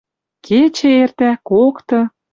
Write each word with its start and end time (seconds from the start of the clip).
Кечӹ 0.45 0.89
эртӓ, 1.03 1.31
кокты— 1.47 1.99